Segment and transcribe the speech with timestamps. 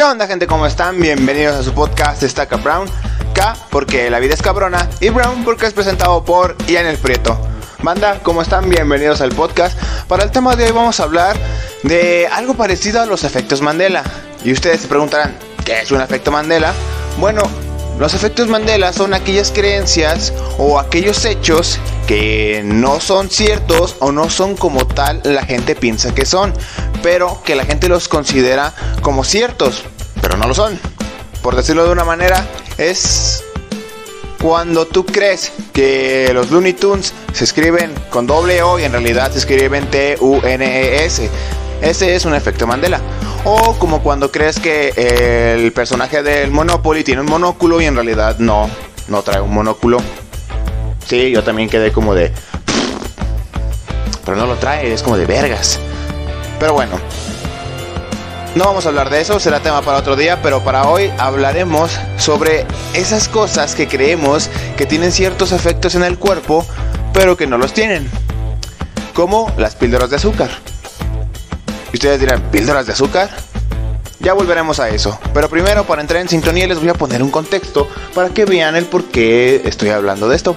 [0.00, 0.46] ¿Qué onda gente?
[0.46, 0.98] ¿Cómo están?
[0.98, 2.88] Bienvenidos a su podcast Destaca Brown.
[3.34, 7.38] K porque la vida es cabrona y Brown porque es presentado por Ian el Prieto.
[7.82, 8.70] Banda, ¿cómo están?
[8.70, 9.78] Bienvenidos al podcast.
[10.08, 11.36] Para el tema de hoy vamos a hablar
[11.82, 14.02] de algo parecido a los efectos Mandela.
[14.42, 15.36] Y ustedes se preguntarán,
[15.66, 16.72] ¿qué es un efecto Mandela?
[17.18, 17.42] Bueno,
[17.98, 24.30] los efectos Mandela son aquellas creencias o aquellos hechos que no son ciertos o no
[24.30, 26.54] son como tal la gente piensa que son,
[27.02, 29.84] pero que la gente los considera como ciertos,
[30.20, 30.78] pero no lo son.
[31.42, 32.46] Por decirlo de una manera,
[32.78, 33.44] es
[34.40, 39.30] cuando tú crees que los Looney Tunes se escriben con doble O y en realidad
[39.32, 41.30] se escriben T-U-N-E-S.
[41.82, 43.00] Ese es un efecto Mandela.
[43.44, 48.36] O como cuando crees que el personaje del Monopoly tiene un monóculo y en realidad
[48.38, 48.68] no,
[49.08, 49.98] no trae un monóculo.
[51.06, 52.32] Sí, yo también quedé como de...
[54.24, 55.80] Pero no lo trae, es como de vergas.
[56.58, 57.00] Pero bueno.
[58.54, 61.98] No vamos a hablar de eso, será tema para otro día, pero para hoy hablaremos
[62.18, 66.66] sobre esas cosas que creemos que tienen ciertos efectos en el cuerpo,
[67.14, 68.10] pero que no los tienen.
[69.14, 70.50] Como las píldoras de azúcar.
[71.92, 73.30] Y ustedes dirán, ¿píldoras de azúcar?
[74.20, 75.18] Ya volveremos a eso.
[75.32, 78.76] Pero primero, para entrar en sintonía, les voy a poner un contexto para que vean
[78.76, 80.56] el por qué estoy hablando de esto.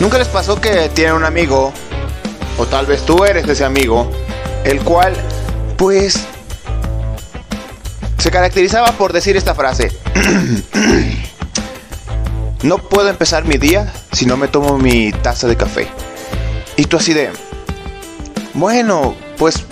[0.00, 1.72] ¿Nunca les pasó que tienen un amigo,
[2.58, 4.10] o tal vez tú eres ese amigo,
[4.64, 5.14] el cual,
[5.76, 6.24] pues,
[8.16, 9.92] se caracterizaba por decir esta frase?
[12.62, 15.88] no puedo empezar mi día si no me tomo mi taza de café.
[16.76, 17.30] Y tú así de,
[18.54, 19.62] bueno, pues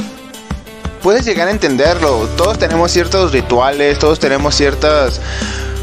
[1.08, 2.28] puedes llegar a entenderlo.
[2.36, 5.22] Todos tenemos ciertos rituales, todos tenemos ciertas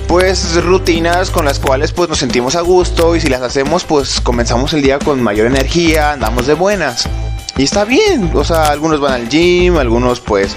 [0.07, 4.21] pues rutinas con las cuales pues nos sentimos a gusto y si las hacemos pues
[4.21, 7.09] comenzamos el día con mayor energía, andamos de buenas.
[7.57, 10.55] Y está bien, o sea, algunos van al gym, algunos pues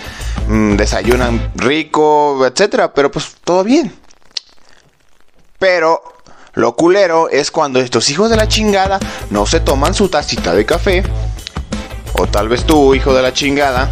[0.48, 3.94] mmm, desayunan rico, etcétera, pero pues todo bien.
[5.58, 6.02] Pero
[6.52, 9.00] lo culero es cuando estos hijos de la chingada
[9.30, 11.04] no se toman su tacita de café.
[12.18, 13.88] O tal vez tú, hijo de la chingada,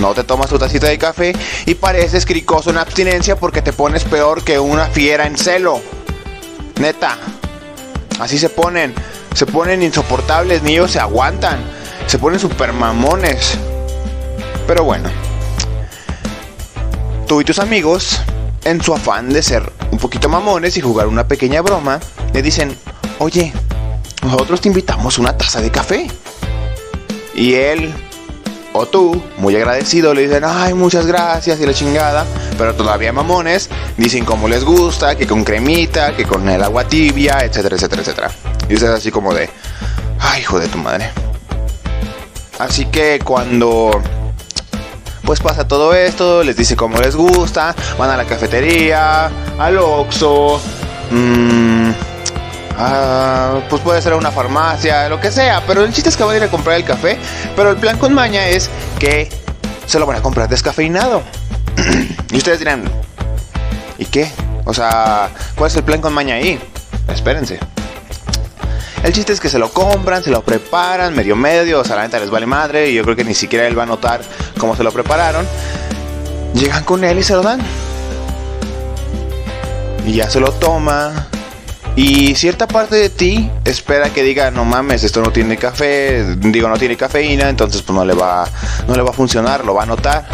[0.00, 1.32] no te tomas tu tacita de café
[1.66, 5.80] y pareces cricoso en abstinencia porque te pones peor que una fiera en celo.
[6.80, 7.18] Neta.
[8.18, 8.94] Así se ponen.
[9.34, 11.58] Se ponen insoportables, ni ellos se aguantan.
[12.06, 13.56] Se ponen super mamones.
[14.66, 15.08] Pero bueno.
[17.26, 18.20] Tú y tus amigos,
[18.64, 22.00] en su afán de ser un poquito mamones y jugar una pequeña broma,
[22.32, 22.76] le dicen,
[23.18, 23.52] oye,
[24.22, 26.08] nosotros te invitamos una taza de café.
[27.34, 27.92] Y él,
[28.72, 32.24] o tú, muy agradecido, le dicen, ay, muchas gracias y la chingada.
[32.56, 37.40] Pero todavía mamones dicen cómo les gusta, que con cremita, que con el agua tibia,
[37.44, 38.30] etcétera, etcétera, etcétera.
[38.68, 39.50] Y ustedes así como de,
[40.18, 41.10] ay, hijo de tu madre.
[42.58, 44.00] Así que cuando
[45.24, 50.60] pues pasa todo esto, les dice cómo les gusta, van a la cafetería, al Oxxo,
[51.10, 51.90] mmm,
[52.78, 56.34] Ah, pues puede ser una farmacia, lo que sea, pero el chiste es que van
[56.34, 57.18] a ir a comprar el café,
[57.54, 59.28] pero el plan con maña es que
[59.86, 61.22] se lo van a comprar descafeinado.
[62.32, 62.84] y ustedes dirán,
[63.98, 64.30] ¿y qué?
[64.64, 66.60] O sea, ¿cuál es el plan con maña ahí?
[67.08, 67.58] Espérense.
[69.02, 72.02] El chiste es que se lo compran, se lo preparan, medio medio, o sea, la
[72.02, 74.20] neta les vale madre, y yo creo que ni siquiera él va a notar
[74.58, 75.44] cómo se lo prepararon.
[76.54, 77.60] Llegan con él y se lo dan.
[80.06, 81.28] Y ya se lo toma,
[81.94, 86.68] y cierta parte de ti espera que diga, no mames, esto no tiene café, digo,
[86.68, 88.48] no tiene cafeína, entonces pues no le va,
[88.88, 90.24] no le va a funcionar, lo va a notar.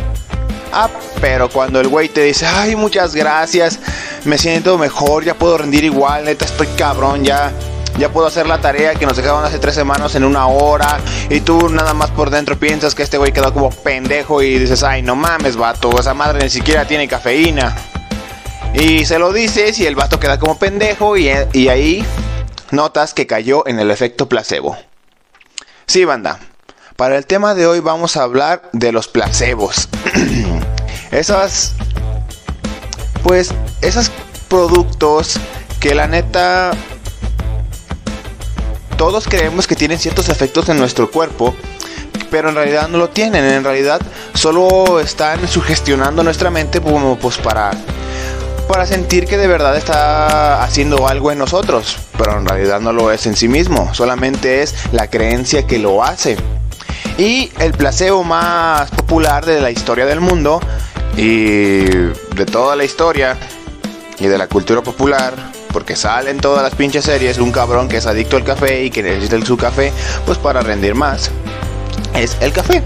[0.72, 0.88] Ah,
[1.20, 3.80] pero cuando el güey te dice, ay, muchas gracias,
[4.24, 7.50] me siento mejor, ya puedo rendir igual, neta, estoy cabrón, ya,
[7.98, 10.98] ya puedo hacer la tarea que nos dejaron hace tres semanas en una hora,
[11.28, 14.82] y tú nada más por dentro piensas que este güey quedó como pendejo y dices,
[14.84, 17.75] ay, no mames, vato, esa madre ni siquiera tiene cafeína.
[18.75, 22.05] Y se lo dices y el vato queda como pendejo y, y, ahí
[22.70, 24.76] notas que cayó en el efecto placebo.
[25.87, 26.38] Sí, banda.
[26.97, 29.88] Para el tema de hoy vamos a hablar de los placebos.
[31.11, 31.75] Esas...
[33.23, 34.11] Pues esos
[34.49, 35.38] productos
[35.81, 36.73] que la neta...
[38.97, 41.55] Todos creemos que tienen ciertos efectos en nuestro cuerpo,
[42.31, 43.44] pero en realidad no lo tienen.
[43.44, 44.00] En realidad
[44.35, 47.71] solo están sugestionando nuestra mente como pues para
[48.69, 53.11] para sentir que de verdad está haciendo algo en nosotros, pero en realidad no lo
[53.11, 56.37] es en sí mismo, solamente es la creencia que lo hace.
[57.17, 60.61] Y el placebo más popular de la historia del mundo
[61.17, 63.37] y de toda la historia
[64.19, 65.35] y de la cultura popular,
[65.73, 69.03] porque salen todas las pinches series un cabrón que es adicto al café y que
[69.03, 69.93] necesita su café
[70.26, 71.31] pues para rendir más,
[72.14, 72.82] es el café.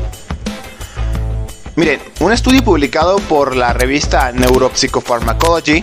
[1.74, 5.82] Miren, un estudio publicado por la revista Neuropsychopharmacology,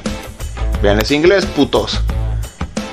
[0.83, 2.01] vean es inglés, putos,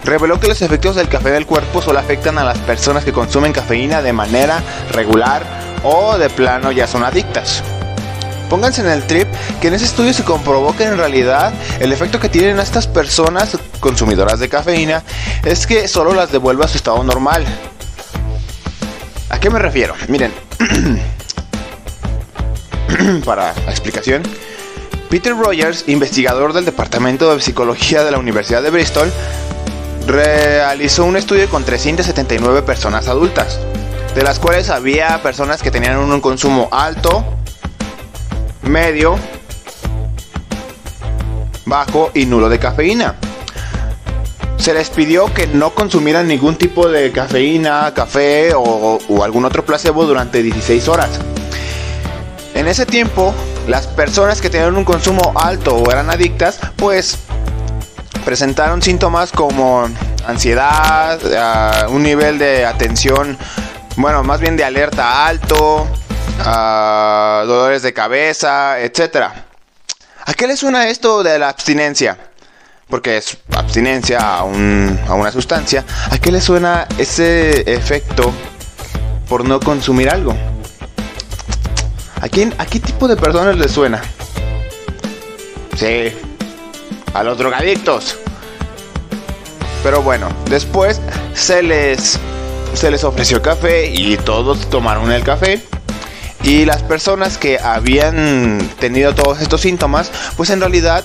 [0.02, 3.52] reveló que los efectos del café del cuerpo solo afectan a las personas que consumen
[3.52, 4.62] cafeína de manera
[4.92, 5.42] regular
[5.84, 7.62] o de plano ya son adictas.
[8.48, 9.28] Pónganse en el trip
[9.60, 13.58] que en ese estudio se comprobó que en realidad el efecto que tienen estas personas
[13.80, 15.02] consumidoras de cafeína
[15.44, 17.44] es que solo las devuelve a su estado normal.
[19.28, 19.94] ¿A qué me refiero?
[20.08, 20.32] Miren,
[23.24, 24.22] para la explicación,
[25.08, 29.12] Peter Rogers, investigador del Departamento de Psicología de la Universidad de Bristol,
[30.06, 33.58] realizó un estudio con 379 personas adultas,
[34.14, 37.24] de las cuales había personas que tenían un consumo alto,
[38.62, 39.18] medio,
[41.66, 43.16] bajo y nulo de cafeína.
[44.56, 50.06] Se les pidió que no consumieran ningún tipo de cafeína, café o, algún otro placebo
[50.06, 51.20] durante 16 horas.
[52.56, 53.34] En ese tiempo,
[53.68, 57.18] las personas que tenían un consumo alto o eran adictas, pues
[58.24, 59.86] presentaron síntomas como
[60.26, 63.36] ansiedad, ah, un nivel de atención,
[63.96, 65.86] bueno, más bien de alerta alto,
[67.46, 69.26] dolores de cabeza, etc.
[70.24, 72.16] ¿A qué le suena esto de la abstinencia?
[72.88, 75.84] Porque es abstinencia a, a una sustancia.
[76.10, 78.32] ¿A qué le suena ese efecto
[79.28, 80.34] por no consumir algo?
[82.26, 84.02] ¿A, quién, ¿A qué tipo de personas le suena?
[85.78, 86.12] Sí,
[87.14, 88.16] a los drogadictos.
[89.84, 91.00] Pero bueno, después
[91.34, 92.18] se les,
[92.74, 95.62] se les ofreció café y todos tomaron el café.
[96.42, 101.04] Y las personas que habían tenido todos estos síntomas, pues en realidad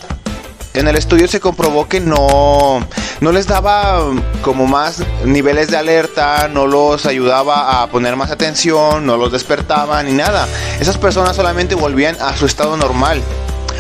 [0.74, 2.86] en el estudio se comprobó que no,
[3.20, 4.06] no les daba
[4.42, 10.02] como más niveles de alerta, no los ayudaba a poner más atención, no los despertaba
[10.04, 10.48] ni nada.
[10.80, 13.22] Esas personas solamente volvían a su estado normal.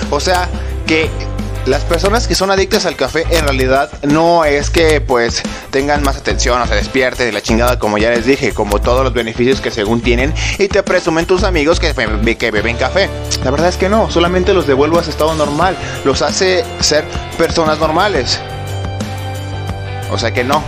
[0.09, 0.49] O sea
[0.85, 1.09] que
[1.65, 6.17] las personas que son adictas al café en realidad no es que pues tengan más
[6.17, 9.61] atención o se despierten de la chingada como ya les dije, como todos los beneficios
[9.61, 13.09] que según tienen y te presumen tus amigos que, beben café.
[13.43, 17.05] La verdad es que no, solamente los devuelve a su estado normal, los hace ser
[17.37, 18.39] personas normales.
[20.11, 20.63] O sea que no,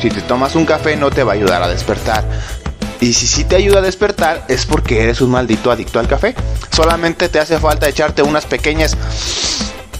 [0.00, 2.24] si te tomas un café no te va a ayudar a despertar.
[3.00, 6.34] Y si sí te ayuda a despertar es porque eres un maldito adicto al café.
[6.70, 8.96] Solamente te hace falta echarte unas pequeñas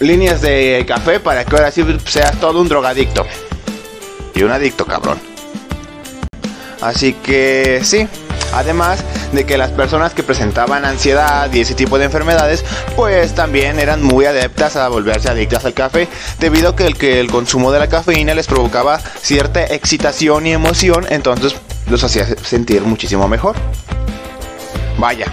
[0.01, 3.25] líneas de café para que ahora sí seas todo un drogadicto.
[4.35, 5.19] Y un adicto, cabrón.
[6.81, 8.07] Así que sí,
[8.53, 12.65] además de que las personas que presentaban ansiedad y ese tipo de enfermedades,
[12.95, 16.07] pues también eran muy adeptas a volverse adictas al café,
[16.39, 20.53] debido a que el, que el consumo de la cafeína les provocaba cierta excitación y
[20.53, 21.55] emoción, entonces
[21.87, 23.55] los hacía sentir muchísimo mejor.
[24.97, 25.27] Vaya,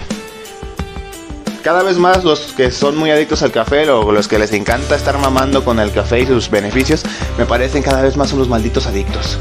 [1.69, 4.95] cada vez más los que son muy adictos al café o los que les encanta
[4.95, 7.03] estar mamando con el café y sus beneficios,
[7.37, 9.37] me parecen cada vez más son los malditos adictos.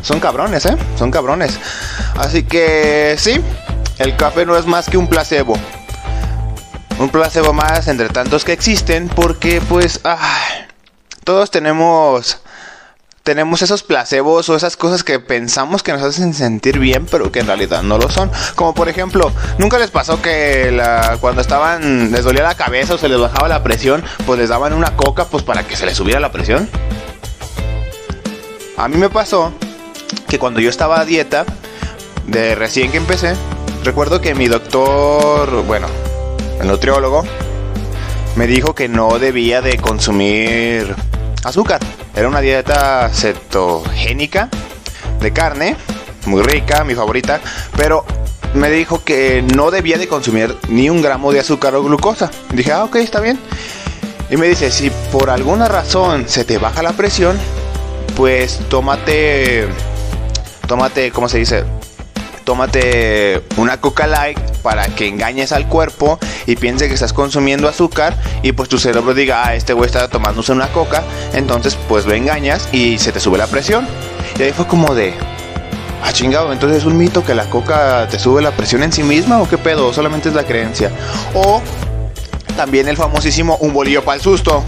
[0.00, 0.76] Son cabrones, ¿eh?
[0.96, 1.58] Son cabrones.
[2.14, 3.40] Así que sí,
[3.98, 5.58] el café no es más que un placebo.
[7.00, 10.00] Un placebo más entre tantos que existen porque pues
[11.24, 12.38] todos tenemos
[13.26, 17.40] tenemos esos placebos o esas cosas que pensamos que nos hacen sentir bien, pero que
[17.40, 18.30] en realidad no lo son.
[18.54, 20.80] Como por ejemplo, ¿nunca les pasó que
[21.20, 24.72] cuando estaban, les dolía la cabeza o se les bajaba la presión, pues les daban
[24.72, 26.70] una coca pues para que se les subiera la presión?
[28.76, 29.52] A mí me pasó
[30.28, 31.44] que cuando yo estaba a dieta,
[32.28, 33.34] de recién que empecé,
[33.82, 35.88] recuerdo que mi doctor, bueno,
[36.60, 37.24] el nutriólogo,
[38.36, 40.94] me dijo que no debía de consumir
[41.42, 41.80] azúcar.
[42.16, 44.48] Era una dieta cetogénica
[45.20, 45.76] de carne,
[46.24, 47.40] muy rica, mi favorita,
[47.76, 48.06] pero
[48.54, 52.30] me dijo que no debía de consumir ni un gramo de azúcar o glucosa.
[52.54, 53.38] Dije, ah, ok, está bien.
[54.30, 57.38] Y me dice, si por alguna razón se te baja la presión,
[58.16, 59.68] pues tómate,
[60.66, 61.64] tómate, ¿cómo se dice?
[62.46, 68.16] Tómate una Coca Light para que engañes al cuerpo y piense que estás consumiendo azúcar
[68.42, 71.02] y pues tu cerebro diga, ah, este güey está tomándose una coca,
[71.34, 73.86] entonces pues lo engañas y se te sube la presión.
[74.38, 75.12] Y ahí fue como de,
[76.04, 79.02] ah, chingado, entonces es un mito que la coca te sube la presión en sí
[79.02, 80.92] misma o qué pedo, solamente es la creencia.
[81.34, 81.60] O
[82.56, 84.62] también el famosísimo un bolillo para el susto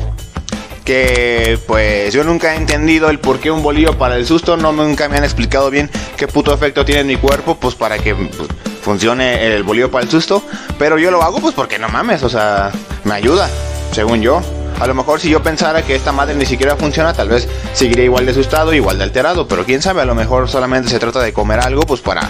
[0.88, 4.73] que pues yo nunca he entendido el por qué un bolillo para el susto, no
[4.73, 8.14] nunca me han explicado bien qué puto efecto tiene en mi cuerpo, pues para que
[8.14, 8.49] pues,
[8.80, 10.42] funcione el bolillo para el susto,
[10.78, 12.73] pero yo lo hago pues porque no mames, o sea,
[13.04, 13.50] me ayuda,
[13.92, 14.40] según yo.
[14.80, 18.04] A lo mejor si yo pensara que esta madre ni siquiera funciona, tal vez seguiría
[18.04, 21.21] igual de asustado, igual de alterado, pero quién sabe, a lo mejor solamente se trata
[21.21, 22.23] de comer algo pues para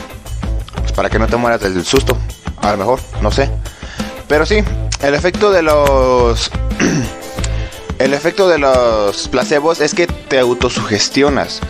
[0.80, 2.18] pues para que no te mueras del susto.
[2.60, 3.48] A lo mejor, no sé.
[4.26, 4.64] Pero sí,
[5.00, 6.50] el efecto de los...
[7.98, 11.60] el efecto de los placebos es que te autosugestionas.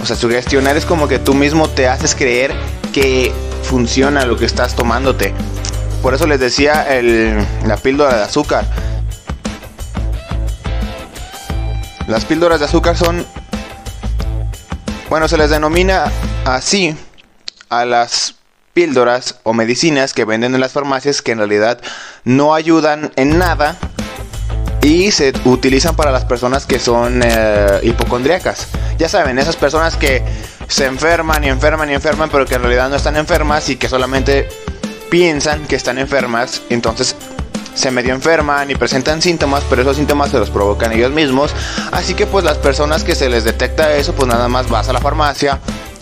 [0.00, 2.52] O sea, sugestionar es como que tú mismo te haces creer
[2.92, 5.34] que funciona lo que estás tomándote.
[6.02, 6.86] Por eso les decía
[7.66, 8.64] la píldora de azúcar.
[12.08, 13.24] Las píldoras de azúcar son...
[15.08, 16.10] Bueno, se les denomina
[16.44, 16.96] así
[17.68, 18.34] a las
[18.72, 21.80] píldoras o medicinas que venden en las farmacias que en realidad
[22.24, 23.76] no ayudan en nada
[24.82, 28.66] y se utilizan para las personas que son eh, hipocondriacas.
[28.98, 30.22] Ya saben, esas personas que
[30.66, 33.88] se enferman y enferman y enferman, pero que en realidad no están enfermas y que
[33.88, 34.48] solamente
[35.10, 37.14] piensan que están enfermas, entonces
[37.74, 41.54] se medio enferman y presentan síntomas, pero esos síntomas se los provocan ellos mismos.
[41.90, 44.92] Así que pues las personas que se les detecta eso, pues nada más vas a
[44.92, 45.60] la farmacia,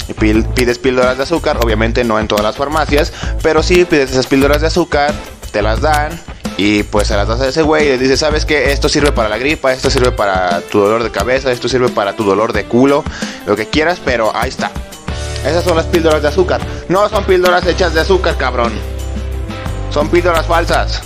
[0.08, 4.26] y pides píldoras de azúcar, obviamente no en todas las farmacias, pero sí pides esas
[4.26, 5.14] píldoras de azúcar,
[5.52, 6.20] te las dan
[6.62, 8.70] y pues se las das a ese güey le dices, ¿sabes qué?
[8.70, 12.14] Esto sirve para la gripa, esto sirve para tu dolor de cabeza, esto sirve para
[12.14, 13.02] tu dolor de culo,
[13.46, 14.70] lo que quieras, pero ahí está.
[15.42, 16.60] Esas son las píldoras de azúcar.
[16.90, 18.74] No son píldoras hechas de azúcar, cabrón.
[19.88, 21.00] Son píldoras falsas.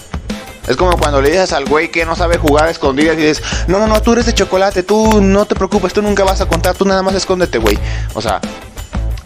[0.66, 3.44] Es como cuando le dices al güey que no sabe jugar a escondidas y dices,
[3.68, 6.46] no, no, no, tú eres de chocolate, tú no te preocupes, tú nunca vas a
[6.46, 7.78] contar, tú nada más escóndete, güey.
[8.14, 8.40] O sea,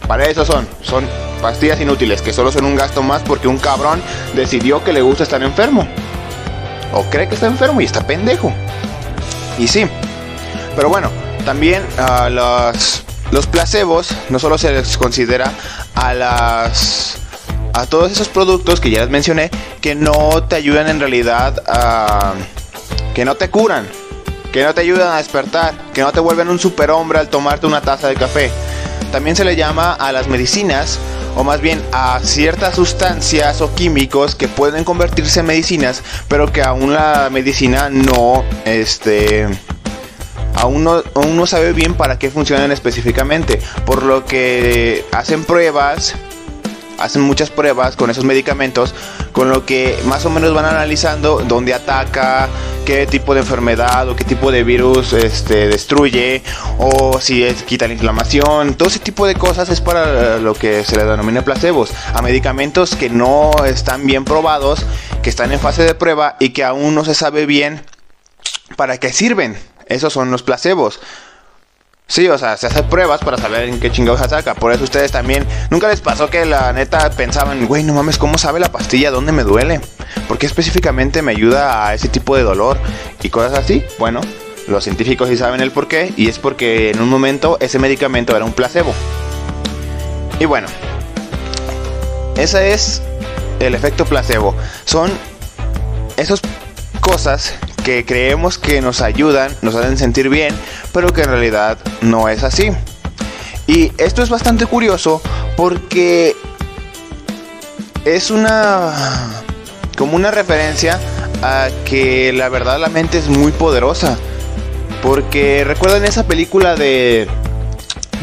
[0.07, 1.07] para eso son, son
[1.41, 3.99] pastillas inútiles que solo son un gasto más porque un cabrón
[4.35, 5.87] decidió que le gusta estar enfermo
[6.93, 8.51] o cree que está enfermo y está pendejo.
[9.57, 9.87] Y sí.
[10.75, 11.09] Pero bueno,
[11.45, 15.51] también uh, los, los placebos no solo se les considera
[15.95, 17.17] a las
[17.73, 22.33] a todos esos productos que ya les mencioné que no te ayudan en realidad a
[23.13, 23.87] que no te curan,
[24.51, 27.81] que no te ayudan a despertar, que no te vuelven un superhombre al tomarte una
[27.81, 28.51] taza de café.
[29.11, 30.99] También se le llama a las medicinas
[31.39, 36.61] o más bien a ciertas sustancias o químicos que pueden convertirse en medicinas, pero que
[36.61, 39.47] aún la medicina no, este,
[40.55, 46.13] aún no, aún no sabe bien para qué funcionan específicamente, por lo que hacen pruebas
[46.99, 48.93] hacen muchas pruebas con esos medicamentos,
[49.31, 52.49] con lo que más o menos van analizando dónde ataca,
[52.85, 56.41] qué tipo de enfermedad o qué tipo de virus este, destruye,
[56.77, 60.83] o si es, quita la inflamación, todo ese tipo de cosas es para lo que
[60.83, 64.85] se le denomina placebos, a medicamentos que no están bien probados,
[65.21, 67.81] que están en fase de prueba y que aún no se sabe bien
[68.75, 69.57] para qué sirven.
[69.87, 70.99] Esos son los placebos.
[72.09, 74.55] Sí, o sea, se hacen pruebas para saber en qué chingados ataca.
[74.55, 75.45] Por eso ustedes también.
[75.69, 79.11] Nunca les pasó que la neta pensaban, güey, no mames, ¿cómo sabe la pastilla?
[79.11, 79.79] ¿Dónde me duele?
[80.27, 82.79] ¿Por qué específicamente me ayuda a ese tipo de dolor?
[83.21, 83.85] Y cosas así.
[83.99, 84.21] Bueno,
[84.67, 86.11] los científicos sí saben el por qué.
[86.17, 88.91] Y es porque en un momento ese medicamento era un placebo.
[90.39, 90.67] Y bueno,
[92.37, 93.03] ese es
[93.59, 94.55] el efecto placebo.
[94.83, 95.11] Son
[96.17, 96.41] esas
[97.01, 100.55] cosas que creemos que nos ayudan, nos hacen sentir bien,
[100.93, 102.71] pero que en realidad no es así.
[103.67, 105.21] Y esto es bastante curioso
[105.55, 106.35] porque
[108.05, 108.93] es una
[109.97, 110.99] como una referencia
[111.43, 114.17] a que la verdad la mente es muy poderosa.
[115.03, 117.27] Porque recuerdan esa película de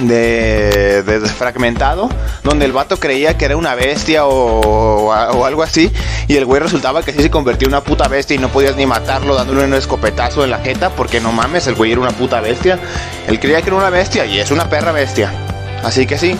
[0.00, 2.08] de, desfragmentado,
[2.42, 5.92] donde el vato creía que era una bestia o, algo así,
[6.28, 8.76] y el güey resultaba que sí se convertía en una puta bestia y no podías
[8.76, 12.12] ni matarlo dándole un escopetazo en la jeta, porque no mames, el güey era una
[12.12, 12.78] puta bestia.
[13.26, 15.32] Él creía que era una bestia y es una perra bestia.
[15.82, 16.36] Así que sí,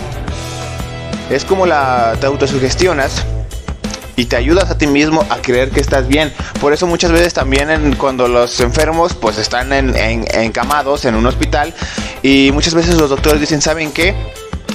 [1.29, 3.25] es como la te autosugestionas
[4.17, 6.33] y te ayudas a ti mismo a creer que estás bien.
[6.59, 11.73] Por eso muchas veces también cuando los enfermos pues están en, encamados en un hospital
[12.23, 14.15] y muchas veces los doctores dicen, ¿saben qué?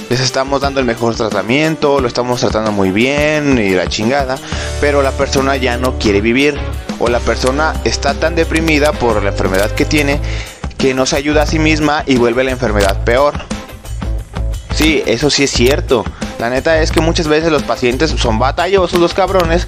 [0.09, 4.37] Les estamos dando el mejor tratamiento, lo estamos tratando muy bien y la chingada,
[4.79, 6.57] pero la persona ya no quiere vivir
[6.99, 10.19] o la persona está tan deprimida por la enfermedad que tiene
[10.77, 13.33] que no se ayuda a sí misma y vuelve la enfermedad peor.
[14.73, 16.03] Sí, eso sí es cierto.
[16.43, 19.65] La neta es que muchas veces los pacientes son batallosos los cabrones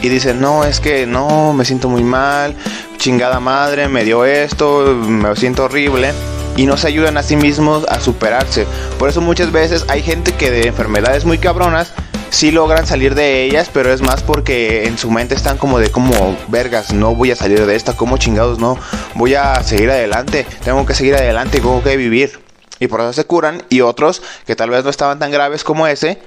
[0.00, 2.56] y dicen, no, es que no, me siento muy mal,
[2.96, 6.14] chingada madre, me dio esto, me siento horrible.
[6.56, 8.66] Y no se ayudan a sí mismos a superarse.
[8.98, 11.92] Por eso muchas veces hay gente que de enfermedades muy cabronas
[12.30, 15.90] sí logran salir de ellas, pero es más porque en su mente están como de
[15.90, 18.78] como vergas, no voy a salir de esta, como chingados, no,
[19.14, 22.47] voy a seguir adelante, tengo que seguir adelante, tengo que vivir
[22.78, 23.62] y por eso se curan.
[23.68, 26.20] Y otros que tal vez no estaban tan graves como ese,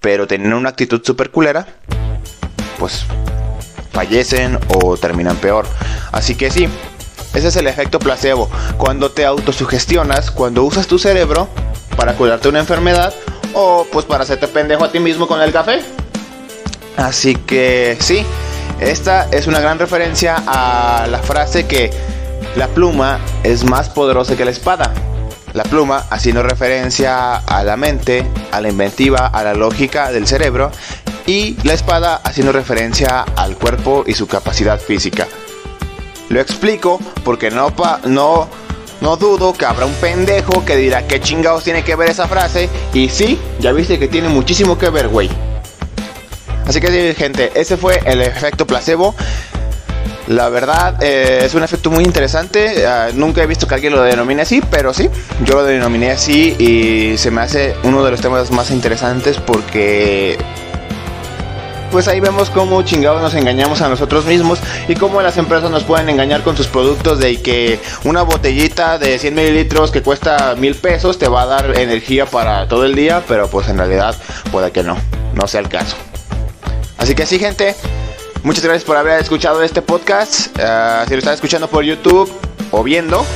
[0.00, 1.66] pero tenían una actitud super culera,
[2.78, 3.04] pues
[3.92, 5.66] fallecen o terminan peor.
[6.12, 6.68] Así que sí,
[7.34, 8.50] ese es el efecto placebo.
[8.76, 11.48] Cuando te autosugestionas, cuando usas tu cerebro
[11.96, 13.12] para curarte una enfermedad
[13.54, 15.80] o pues para hacerte pendejo a ti mismo con el café.
[16.96, 18.24] Así que sí,
[18.80, 21.90] esta es una gran referencia a la frase que
[22.56, 24.92] la pluma es más poderosa que la espada.
[25.56, 30.70] La pluma haciendo referencia a la mente, a la inventiva, a la lógica del cerebro
[31.26, 35.26] y la espada haciendo referencia al cuerpo y su capacidad física.
[36.28, 37.72] Lo explico porque no,
[38.04, 38.50] no,
[39.00, 42.68] no dudo que habrá un pendejo que dirá que chingados tiene que ver esa frase
[42.92, 45.30] y sí, ya viste que tiene muchísimo que ver, güey.
[46.66, 49.14] Así que sí, gente, ese fue el efecto placebo.
[50.26, 52.86] La verdad eh, es un efecto muy interesante.
[52.86, 55.08] Ah, nunca he visto que alguien lo denomine así, pero sí,
[55.44, 60.36] yo lo denominé así y se me hace uno de los temas más interesantes porque
[61.90, 65.84] pues ahí vemos cómo chingados nos engañamos a nosotros mismos y cómo las empresas nos
[65.84, 70.74] pueden engañar con sus productos de que una botellita de 100 mililitros que cuesta mil
[70.74, 74.16] pesos te va a dar energía para todo el día, pero pues en realidad
[74.50, 74.96] puede que no,
[75.34, 75.96] no sea el caso.
[76.98, 77.76] Así que sí, gente,
[78.46, 80.56] muchas gracias por haber escuchado este podcast.
[80.60, 82.32] Ah, si lo están escuchando por YouTube
[82.70, 83.26] o viendo,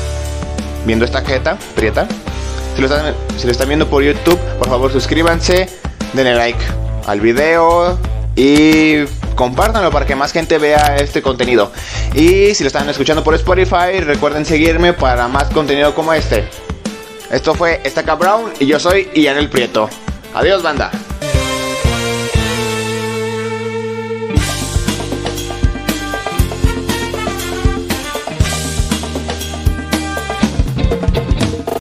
[0.86, 2.06] viendo esta jeta, prieta.
[2.76, 2.86] Si lo,
[3.50, 5.68] están, viendo por YouTube, por favor suscríbanse,
[6.12, 6.60] denle like
[7.06, 7.98] al video
[8.36, 11.72] y compártanlo para que más gente vea este contenido.
[12.14, 16.48] Y si lo están escuchando por Spotify, recuerden seguirme para más contenido como este.
[17.32, 19.90] Esto fue Estaca Brown y yo soy Ian el Prieto.
[20.34, 20.92] Adiós, banda.